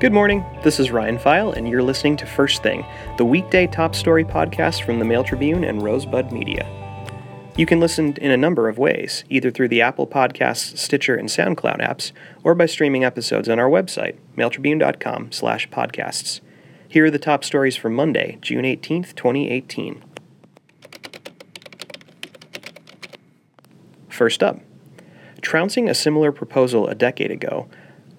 [0.00, 0.46] Good morning.
[0.62, 2.86] This is Ryan Pfeil, and you're listening to First Thing,
[3.18, 6.66] the weekday top story podcast from the Mail Tribune and Rosebud Media.
[7.54, 11.28] You can listen in a number of ways, either through the Apple Podcasts, Stitcher, and
[11.28, 16.40] SoundCloud apps, or by streaming episodes on our website, mailtribune.com slash podcasts.
[16.88, 20.02] Here are the top stories for Monday, June 18th, 2018.
[24.08, 24.60] First up,
[25.42, 27.68] trouncing a similar proposal a decade ago,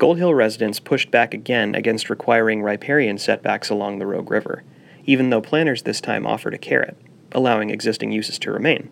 [0.01, 4.63] Gold Hill residents pushed back again against requiring riparian setbacks along the Rogue River,
[5.05, 6.97] even though planners this time offered a carrot,
[7.33, 8.89] allowing existing uses to remain.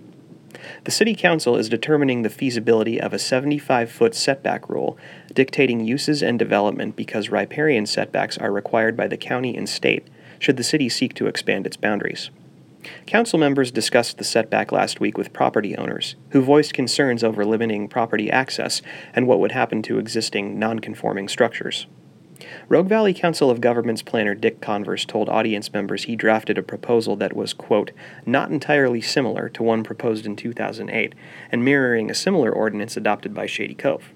[0.83, 4.99] The City Council is determining the feasibility of a 75 foot setback rule,
[5.33, 10.07] dictating uses and development because riparian setbacks are required by the county and state
[10.37, 12.29] should the city seek to expand its boundaries.
[13.05, 17.87] Council members discussed the setback last week with property owners, who voiced concerns over limiting
[17.87, 18.81] property access
[19.13, 21.87] and what would happen to existing nonconforming structures.
[22.69, 27.17] Rogue Valley Council of Governments planner Dick Converse told audience members he drafted a proposal
[27.17, 27.91] that was, quote,
[28.25, 31.13] not entirely similar to one proposed in 2008
[31.51, 34.13] and mirroring a similar ordinance adopted by Shady Cove.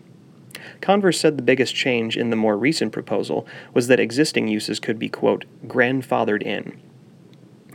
[0.79, 4.97] Converse said the biggest change in the more recent proposal was that existing uses could
[4.97, 6.79] be, quote, grandfathered in,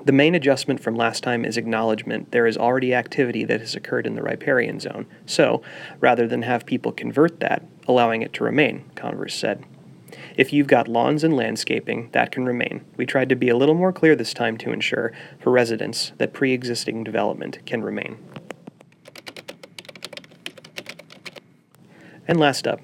[0.09, 4.07] the main adjustment from last time is acknowledgement there is already activity that has occurred
[4.07, 5.61] in the riparian zone, so,
[6.01, 9.67] rather than have people convert that, allowing it to remain, Converse said.
[10.35, 12.87] If you've got lawns and landscaping, that can remain.
[12.97, 16.33] We tried to be a little more clear this time to ensure, for residents, that
[16.33, 18.17] pre existing development can remain.
[22.27, 22.81] And last up.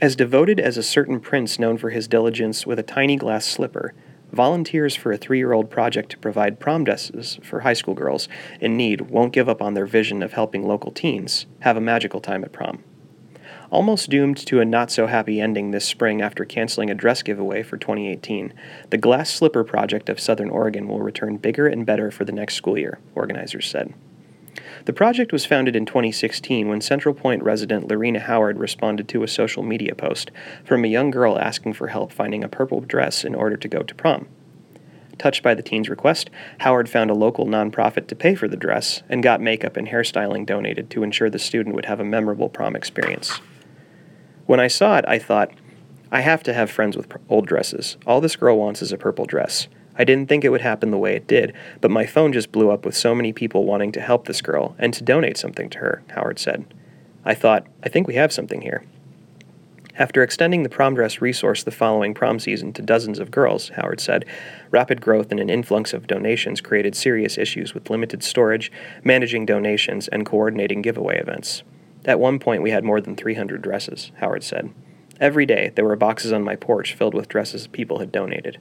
[0.00, 3.94] As devoted as a certain prince known for his diligence with a tiny glass slipper,
[4.32, 8.28] Volunteers for a three year old project to provide prom dresses for high school girls
[8.60, 12.20] in need won't give up on their vision of helping local teens have a magical
[12.20, 12.82] time at prom.
[13.70, 17.62] Almost doomed to a not so happy ending this spring after canceling a dress giveaway
[17.62, 18.52] for 2018,
[18.90, 22.54] the Glass Slipper Project of Southern Oregon will return bigger and better for the next
[22.54, 23.92] school year, organizers said.
[24.84, 29.28] The project was founded in 2016 when Central Point resident Lorena Howard responded to a
[29.28, 30.30] social media post
[30.64, 33.82] from a young girl asking for help finding a purple dress in order to go
[33.82, 34.28] to prom.
[35.18, 36.28] Touched by the teen's request,
[36.58, 40.44] Howard found a local nonprofit to pay for the dress and got makeup and hairstyling
[40.44, 43.40] donated to ensure the student would have a memorable prom experience.
[44.44, 45.50] When I saw it, I thought,
[46.12, 47.96] I have to have friends with old dresses.
[48.06, 49.68] All this girl wants is a purple dress.
[49.98, 52.70] I didn't think it would happen the way it did, but my phone just blew
[52.70, 55.78] up with so many people wanting to help this girl and to donate something to
[55.78, 56.66] her, Howard said.
[57.24, 58.84] I thought, I think we have something here.
[59.98, 63.98] After extending the prom dress resource the following prom season to dozens of girls, Howard
[63.98, 64.26] said,
[64.70, 68.70] rapid growth and an influx of donations created serious issues with limited storage,
[69.02, 71.62] managing donations, and coordinating giveaway events.
[72.04, 74.70] At one point, we had more than 300 dresses, Howard said.
[75.18, 78.58] Every day, there were boxes on my porch filled with dresses people had donated.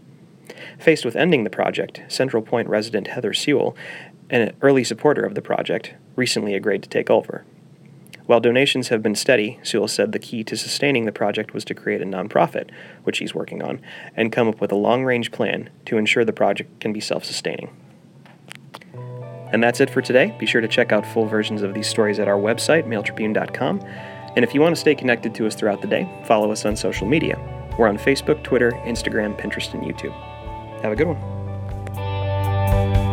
[0.80, 3.76] Faced with ending the project, Central Point resident Heather Sewell,
[4.30, 7.46] an early supporter of the project, recently agreed to take over.
[8.26, 11.76] While donations have been steady, Sewell said the key to sustaining the project was to
[11.76, 12.72] create a nonprofit,
[13.04, 13.80] which he's working on,
[14.16, 17.24] and come up with a long range plan to ensure the project can be self
[17.24, 17.76] sustaining.
[19.52, 20.36] And that's it for today.
[20.40, 23.80] Be sure to check out full versions of these stories at our website, mailtribune.com.
[24.36, 26.76] And if you want to stay connected to us throughout the day, follow us on
[26.76, 27.40] social media.
[27.78, 30.35] We're on Facebook, Twitter, Instagram, Pinterest, and YouTube.
[30.82, 33.05] Have a good one.